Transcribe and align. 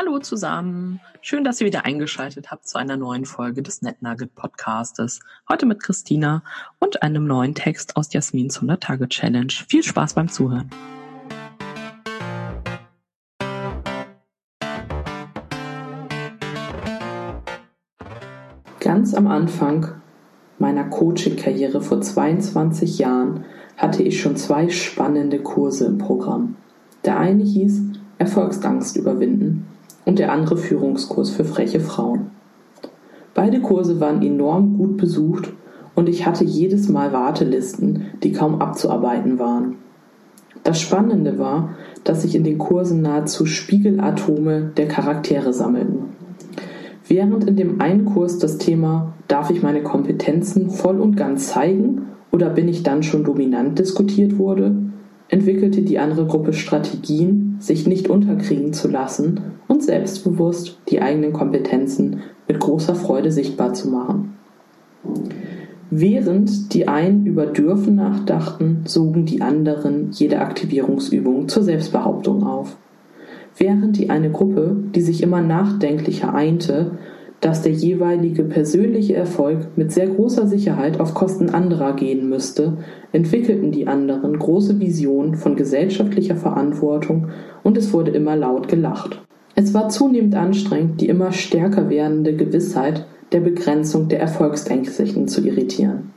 Hallo 0.00 0.18
zusammen. 0.18 0.98
Schön, 1.20 1.44
dass 1.44 1.60
ihr 1.60 1.66
wieder 1.66 1.84
eingeschaltet 1.84 2.50
habt 2.50 2.66
zu 2.66 2.78
einer 2.78 2.96
neuen 2.96 3.26
Folge 3.26 3.62
des 3.62 3.82
NetNugget 3.82 4.34
Podcastes. 4.34 5.20
Heute 5.46 5.66
mit 5.66 5.82
Christina 5.82 6.42
und 6.78 7.02
einem 7.02 7.26
neuen 7.26 7.54
Text 7.54 7.98
aus 7.98 8.10
Jasmins 8.10 8.56
100 8.56 8.82
Tage 8.82 9.10
Challenge. 9.10 9.52
Viel 9.68 9.82
Spaß 9.82 10.14
beim 10.14 10.28
Zuhören. 10.30 10.70
Ganz 18.80 19.12
am 19.12 19.26
Anfang 19.26 20.00
meiner 20.58 20.84
Coaching-Karriere 20.84 21.82
vor 21.82 22.00
22 22.00 23.00
Jahren 23.00 23.44
hatte 23.76 24.02
ich 24.02 24.22
schon 24.22 24.36
zwei 24.36 24.70
spannende 24.70 25.40
Kurse 25.42 25.84
im 25.84 25.98
Programm. 25.98 26.56
Der 27.04 27.18
eine 27.18 27.44
hieß 27.44 27.82
Erfolgsangst 28.16 28.96
überwinden 28.96 29.66
und 30.04 30.18
der 30.18 30.32
andere 30.32 30.56
Führungskurs 30.56 31.30
für 31.30 31.44
freche 31.44 31.80
Frauen. 31.80 32.30
Beide 33.34 33.60
Kurse 33.60 34.00
waren 34.00 34.22
enorm 34.22 34.76
gut 34.76 34.96
besucht 34.96 35.52
und 35.94 36.08
ich 36.08 36.26
hatte 36.26 36.44
jedes 36.44 36.88
Mal 36.88 37.12
Wartelisten, 37.12 38.06
die 38.22 38.32
kaum 38.32 38.60
abzuarbeiten 38.60 39.38
waren. 39.38 39.76
Das 40.64 40.80
Spannende 40.80 41.38
war, 41.38 41.70
dass 42.04 42.22
sich 42.22 42.34
in 42.34 42.44
den 42.44 42.58
Kursen 42.58 43.02
nahezu 43.02 43.46
Spiegelatome 43.46 44.72
der 44.76 44.88
Charaktere 44.88 45.52
sammelten. 45.52 46.10
Während 47.06 47.44
in 47.44 47.56
dem 47.56 47.80
einen 47.80 48.04
Kurs 48.04 48.38
das 48.38 48.58
Thema 48.58 49.14
Darf 49.30 49.50
ich 49.50 49.62
meine 49.62 49.84
Kompetenzen 49.84 50.70
voll 50.70 51.00
und 51.00 51.16
ganz 51.16 51.48
zeigen 51.48 52.08
oder 52.32 52.50
bin 52.50 52.66
ich 52.66 52.82
dann 52.82 53.04
schon 53.04 53.22
dominant 53.22 53.78
diskutiert 53.78 54.38
wurde, 54.38 54.74
entwickelte 55.28 55.82
die 55.82 56.00
andere 56.00 56.26
Gruppe 56.26 56.52
Strategien, 56.52 57.56
sich 57.60 57.86
nicht 57.86 58.10
unterkriegen 58.10 58.72
zu 58.72 58.88
lassen 58.88 59.40
und 59.80 59.86
selbstbewusst 59.86 60.78
die 60.90 61.00
eigenen 61.00 61.32
Kompetenzen 61.32 62.20
mit 62.46 62.60
großer 62.60 62.94
Freude 62.94 63.32
sichtbar 63.32 63.72
zu 63.72 63.88
machen. 63.88 64.36
Während 65.88 66.74
die 66.74 66.86
einen 66.86 67.24
über 67.24 67.46
Dürfen 67.46 67.94
nachdachten, 67.94 68.82
sogen 68.84 69.24
die 69.24 69.40
anderen 69.40 70.10
jede 70.12 70.40
Aktivierungsübung 70.40 71.48
zur 71.48 71.62
Selbstbehauptung 71.62 72.44
auf. 72.44 72.76
Während 73.56 73.96
die 73.96 74.10
eine 74.10 74.30
Gruppe, 74.30 74.76
die 74.94 75.00
sich 75.00 75.22
immer 75.22 75.40
nachdenklicher 75.40 76.34
einte, 76.34 76.98
dass 77.40 77.62
der 77.62 77.72
jeweilige 77.72 78.44
persönliche 78.44 79.16
Erfolg 79.16 79.66
mit 79.76 79.92
sehr 79.92 80.08
großer 80.08 80.46
Sicherheit 80.46 81.00
auf 81.00 81.14
Kosten 81.14 81.48
anderer 81.48 81.94
gehen 81.94 82.28
müsste, 82.28 82.76
entwickelten 83.12 83.72
die 83.72 83.86
anderen 83.86 84.38
große 84.38 84.78
Visionen 84.78 85.36
von 85.36 85.56
gesellschaftlicher 85.56 86.36
Verantwortung 86.36 87.28
und 87.62 87.78
es 87.78 87.94
wurde 87.94 88.10
immer 88.10 88.36
laut 88.36 88.68
gelacht. 88.68 89.22
Es 89.62 89.74
war 89.74 89.90
zunehmend 89.90 90.34
anstrengend, 90.36 91.02
die 91.02 91.10
immer 91.10 91.32
stärker 91.32 91.90
werdende 91.90 92.34
Gewissheit 92.34 93.04
der 93.30 93.40
Begrenzung 93.40 94.08
der 94.08 94.18
Erfolgsängstlichen 94.18 95.28
zu 95.28 95.46
irritieren. 95.46 96.12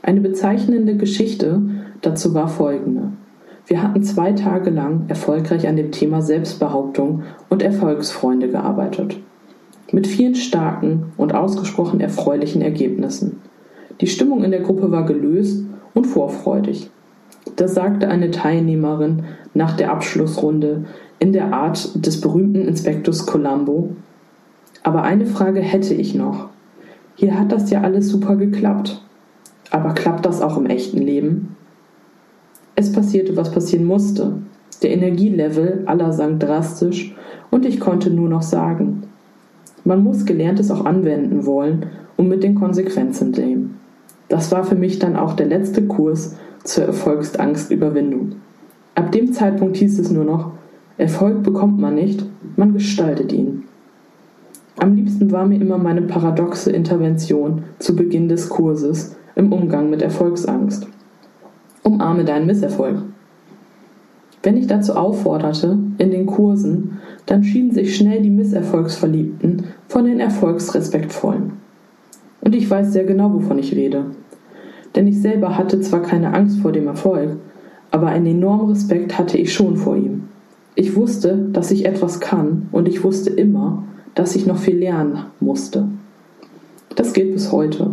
Eine 0.00 0.22
bezeichnende 0.22 0.96
Geschichte 0.96 1.60
dazu 2.00 2.32
war 2.32 2.48
folgende. 2.48 3.12
Wir 3.66 3.82
hatten 3.82 4.02
zwei 4.02 4.32
Tage 4.32 4.70
lang 4.70 5.04
erfolgreich 5.08 5.68
an 5.68 5.76
dem 5.76 5.92
Thema 5.92 6.22
Selbstbehauptung 6.22 7.24
und 7.50 7.62
Erfolgsfreunde 7.62 8.48
gearbeitet 8.48 9.18
mit 9.92 10.06
vielen 10.06 10.34
starken 10.34 11.12
und 11.18 11.34
ausgesprochen 11.34 12.00
erfreulichen 12.00 12.62
Ergebnissen. 12.62 13.42
Die 14.00 14.06
Stimmung 14.06 14.44
in 14.44 14.50
der 14.50 14.62
Gruppe 14.62 14.90
war 14.90 15.04
gelöst 15.04 15.66
und 15.92 16.06
vorfreudig. 16.06 16.90
Das 17.56 17.74
sagte 17.74 18.08
eine 18.08 18.30
Teilnehmerin 18.30 19.24
nach 19.52 19.76
der 19.76 19.92
Abschlussrunde 19.92 20.86
in 21.22 21.32
der 21.32 21.52
Art 21.52 22.04
des 22.04 22.20
berühmten 22.20 22.66
Inspektors 22.66 23.26
Columbo. 23.26 23.90
Aber 24.82 25.04
eine 25.04 25.24
Frage 25.24 25.60
hätte 25.60 25.94
ich 25.94 26.16
noch. 26.16 26.48
Hier 27.14 27.38
hat 27.38 27.52
das 27.52 27.70
ja 27.70 27.82
alles 27.82 28.08
super 28.08 28.34
geklappt. 28.34 29.00
Aber 29.70 29.94
klappt 29.94 30.26
das 30.26 30.42
auch 30.42 30.56
im 30.56 30.66
echten 30.66 30.98
Leben? 30.98 31.54
Es 32.74 32.90
passierte, 32.90 33.36
was 33.36 33.52
passieren 33.52 33.84
musste. 33.84 34.32
Der 34.82 34.90
Energielevel 34.90 35.84
aller 35.86 36.12
sank 36.12 36.40
drastisch 36.40 37.14
und 37.52 37.64
ich 37.66 37.78
konnte 37.78 38.10
nur 38.10 38.28
noch 38.28 38.42
sagen, 38.42 39.04
man 39.84 40.02
muss 40.02 40.24
Gelerntes 40.24 40.72
auch 40.72 40.84
anwenden 40.84 41.46
wollen 41.46 41.86
und 42.16 42.26
mit 42.26 42.42
den 42.42 42.56
Konsequenzen 42.56 43.32
leben. 43.32 43.78
Das 44.28 44.50
war 44.50 44.64
für 44.64 44.74
mich 44.74 44.98
dann 44.98 45.14
auch 45.14 45.34
der 45.34 45.46
letzte 45.46 45.86
Kurs 45.86 46.34
zur 46.64 46.82
Erfolgsangstüberwindung. 46.82 48.32
Ab 48.96 49.12
dem 49.12 49.32
Zeitpunkt 49.32 49.76
hieß 49.76 50.00
es 50.00 50.10
nur 50.10 50.24
noch, 50.24 50.50
Erfolg 50.98 51.42
bekommt 51.42 51.80
man 51.80 51.94
nicht, 51.94 52.24
man 52.56 52.74
gestaltet 52.74 53.32
ihn. 53.32 53.64
Am 54.78 54.94
liebsten 54.94 55.30
war 55.30 55.46
mir 55.46 55.60
immer 55.60 55.78
meine 55.78 56.02
paradoxe 56.02 56.70
Intervention 56.70 57.64
zu 57.78 57.94
Beginn 57.94 58.28
des 58.28 58.48
Kurses 58.48 59.16
im 59.34 59.52
Umgang 59.52 59.90
mit 59.90 60.02
Erfolgsangst. 60.02 60.86
Umarme 61.82 62.24
deinen 62.24 62.46
Misserfolg. 62.46 63.02
Wenn 64.42 64.56
ich 64.56 64.66
dazu 64.66 64.94
aufforderte, 64.94 65.78
in 65.98 66.10
den 66.10 66.26
Kursen, 66.26 66.98
dann 67.26 67.44
schieden 67.44 67.72
sich 67.72 67.96
schnell 67.96 68.22
die 68.22 68.30
Misserfolgsverliebten 68.30 69.64
von 69.88 70.04
den 70.04 70.20
Erfolgsrespektvollen. 70.20 71.52
Und 72.40 72.54
ich 72.54 72.68
weiß 72.68 72.92
sehr 72.92 73.04
genau, 73.04 73.32
wovon 73.32 73.58
ich 73.58 73.74
rede. 73.74 74.06
Denn 74.96 75.06
ich 75.06 75.20
selber 75.20 75.56
hatte 75.56 75.80
zwar 75.80 76.02
keine 76.02 76.34
Angst 76.34 76.58
vor 76.58 76.72
dem 76.72 76.88
Erfolg, 76.88 77.36
aber 77.90 78.08
einen 78.08 78.26
enormen 78.26 78.70
Respekt 78.70 79.16
hatte 79.16 79.38
ich 79.38 79.52
schon 79.52 79.76
vor 79.76 79.96
ihm. 79.96 80.24
Ich 80.74 80.96
wusste, 80.96 81.48
dass 81.52 81.70
ich 81.70 81.84
etwas 81.84 82.20
kann 82.20 82.68
und 82.72 82.88
ich 82.88 83.04
wusste 83.04 83.30
immer, 83.30 83.84
dass 84.14 84.36
ich 84.36 84.46
noch 84.46 84.58
viel 84.58 84.78
lernen 84.78 85.26
musste. 85.40 85.88
Das 86.96 87.12
gilt 87.12 87.34
bis 87.34 87.52
heute. 87.52 87.90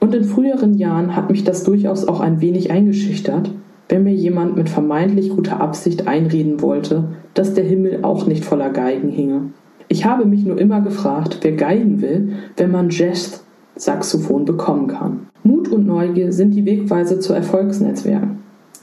Und 0.00 0.14
in 0.14 0.24
früheren 0.24 0.74
Jahren 0.74 1.14
hat 1.14 1.30
mich 1.30 1.44
das 1.44 1.64
durchaus 1.64 2.08
auch 2.08 2.20
ein 2.20 2.40
wenig 2.40 2.70
eingeschüchtert, 2.70 3.50
wenn 3.90 4.04
mir 4.04 4.14
jemand 4.14 4.56
mit 4.56 4.68
vermeintlich 4.68 5.30
guter 5.30 5.60
Absicht 5.60 6.06
einreden 6.06 6.62
wollte, 6.62 7.04
dass 7.34 7.54
der 7.54 7.64
Himmel 7.64 8.00
auch 8.02 8.26
nicht 8.26 8.44
voller 8.44 8.70
Geigen 8.70 9.08
hinge. 9.08 9.50
Ich 9.88 10.04
habe 10.04 10.24
mich 10.24 10.44
nur 10.44 10.58
immer 10.58 10.80
gefragt, 10.80 11.38
wer 11.42 11.52
Geigen 11.52 12.00
will, 12.00 12.32
wenn 12.56 12.70
man 12.70 12.90
Jazz-Saxophon 12.90 14.44
bekommen 14.44 14.86
kann. 14.86 15.26
Mut 15.42 15.68
und 15.68 15.86
Neugier 15.86 16.32
sind 16.32 16.52
die 16.52 16.64
Wegweise 16.64 17.18
zu 17.18 17.32
Erfolgsnetzwerken. 17.32 18.38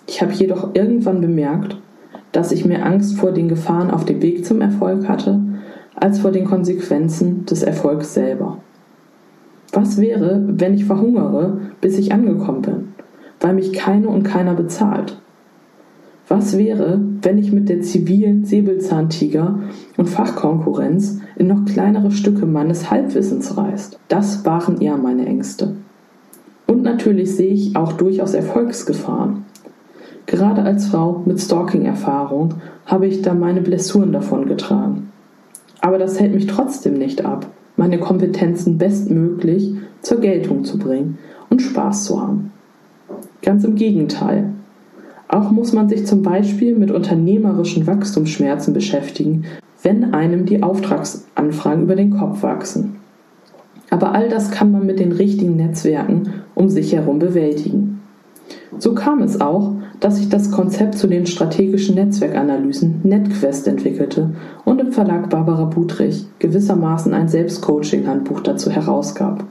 Ich 0.06 0.22
habe 0.22 0.34
jedoch 0.34 0.72
irgendwann 0.74 1.22
bemerkt, 1.22 1.78
dass 2.38 2.52
ich 2.52 2.66
mehr 2.66 2.86
Angst 2.86 3.18
vor 3.18 3.32
den 3.32 3.50
Gefahren 3.50 3.92
auf 3.92 4.06
dem 4.06 4.22
Weg 4.22 4.46
zum 4.46 4.62
Erfolg 4.62 5.08
hatte, 5.10 5.40
als 5.96 6.20
vor 6.20 6.32
den 6.32 6.46
Konsequenzen 6.46 7.46
des 7.46 7.64
Erfolgs 7.64 8.14
selber. 8.14 8.60
Was 9.74 10.00
wäre, 10.00 10.44
wenn 10.48 10.74
ich 10.74 10.86
verhungere, 10.86 11.60
bis 11.82 11.98
ich 11.98 12.14
angekommen 12.14 12.62
bin? 12.62 12.88
weil 13.40 13.54
mich 13.54 13.74
keine 13.74 14.10
und 14.10 14.24
keiner 14.24 14.54
bezahlt? 14.54 15.18
Was 16.28 16.58
wäre, 16.58 17.00
wenn 17.22 17.38
ich 17.38 17.54
mit 17.54 17.70
der 17.70 17.82
zivilen 17.82 18.44
Säbelzahntiger 18.44 19.60
und 19.96 20.10
Fachkonkurrenz 20.10 21.22
in 21.38 21.48
noch 21.48 21.64
kleinere 21.66 22.12
Stücke 22.12 22.46
meines 22.46 22.92
Halbwissens 22.92 23.56
reist? 23.56 24.00
Das 24.10 24.46
waren 24.46 24.82
eher 24.82 24.98
meine 24.98 25.26
Ängste. 25.26 25.76
Und 26.66 26.84
natürlich 26.84 27.34
sehe 27.34 27.54
ich 27.54 27.78
auch 27.78 27.94
durchaus 27.94 28.34
Erfolgsgefahren. 28.34 29.46
Gerade 30.28 30.64
als 30.64 30.88
Frau 30.88 31.24
mit 31.26 31.40
Stalking-Erfahrung 31.40 32.56
habe 32.86 33.08
ich 33.08 33.22
da 33.22 33.34
meine 33.34 33.62
Blessuren 33.62 34.12
davon 34.12 34.46
getragen. 34.46 35.10
Aber 35.80 35.98
das 35.98 36.20
hält 36.20 36.36
mich 36.36 36.48
trotzdem 36.48 36.96
nicht 36.96 37.24
ab, 37.24 37.48
meine 37.78 37.98
Kompetenzen 37.98 38.78
bestmöglich 38.78 39.74
zur 40.02 40.20
Geltung 40.20 40.66
zu 40.66 40.78
bringen 40.78 41.18
und 41.50 41.62
Spaß 41.62 42.04
zu 42.04 42.22
haben. 42.22 42.52
Ganz 43.42 43.64
im 43.64 43.76
Gegenteil. 43.76 44.52
Auch 45.30 45.50
muss 45.52 45.72
man 45.72 45.88
sich 45.88 46.06
zum 46.06 46.24
Beispiel 46.24 46.76
mit 46.76 46.92
unternehmerischen 46.92 47.88
Wachstumsschmerzen 47.88 48.74
beschäftigen, 48.74 49.46
wenn 49.82 50.14
einem 50.14 50.46
die 50.46 50.62
Auftragsanfragen 50.62 51.84
über 51.84 51.96
den 51.96 52.18
Kopf 52.18 52.44
wachsen. 52.44 52.98
Aber 53.90 54.14
all 54.14 54.28
das 54.28 54.52
kann 54.52 54.74
man 54.74 54.86
mit 54.86 55.00
den 55.00 55.14
richtigen 55.14 55.56
Netzwerken 55.56 56.44
um 56.54 56.68
sich 56.68 56.94
herum 56.94 57.20
bewältigen. 57.20 58.02
So 58.80 58.94
kam 58.94 59.22
es 59.22 59.40
auch, 59.40 59.77
dass 60.00 60.20
ich 60.20 60.30
das 60.30 60.52
Konzept 60.52 60.98
zu 60.98 61.08
den 61.08 61.26
strategischen 61.26 61.96
Netzwerkanalysen 61.96 63.02
NetQuest 63.04 63.68
entwickelte 63.68 64.32
und 64.64 64.80
im 64.80 64.92
Verlag 64.92 65.30
Barbara 65.30 65.66
Budrich 65.66 66.26
gewissermaßen 66.40 67.14
ein 67.14 67.28
Selbstcoaching-Handbuch 67.28 68.42
dazu 68.42 68.70
herausgab. 68.70 69.44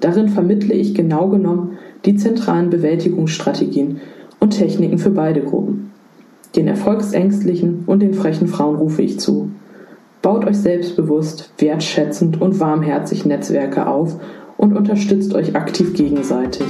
Darin 0.00 0.28
vermittle 0.28 0.74
ich 0.74 0.94
genau 0.94 1.28
genommen 1.28 1.78
die 2.04 2.16
zentralen 2.16 2.70
Bewältigungsstrategien 2.70 4.00
und 4.38 4.50
Techniken 4.50 4.98
für 4.98 5.10
beide 5.10 5.40
Gruppen. 5.40 5.90
Den 6.54 6.68
erfolgsängstlichen 6.68 7.84
und 7.86 8.00
den 8.00 8.14
frechen 8.14 8.46
Frauen 8.46 8.76
rufe 8.76 9.02
ich 9.02 9.18
zu. 9.18 9.50
Baut 10.22 10.44
euch 10.46 10.58
selbstbewusst, 10.58 11.52
wertschätzend 11.58 12.40
und 12.40 12.60
warmherzig 12.60 13.24
Netzwerke 13.24 13.86
auf 13.86 14.20
und 14.56 14.76
unterstützt 14.76 15.34
euch 15.34 15.56
aktiv 15.56 15.94
gegenseitig. 15.94 16.66